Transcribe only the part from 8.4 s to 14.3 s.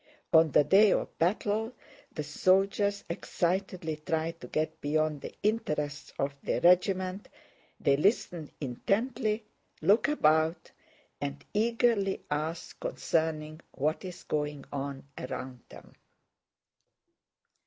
intently, look about, and eagerly ask concerning what is